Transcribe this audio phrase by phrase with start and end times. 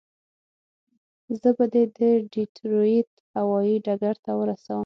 [1.39, 1.99] زه به دې د
[2.33, 4.79] ډیترویت هوایي ډګر ته ورسوم.